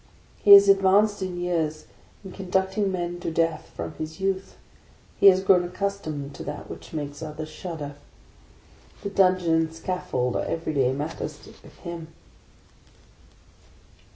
[0.41, 1.85] He has advanced in years
[2.25, 4.57] in conducting men to death from his youth,
[5.19, 7.93] he has grown accustomed to that which makes others shudder.
[9.03, 12.07] The dungeon and scaffold are every day matters with him.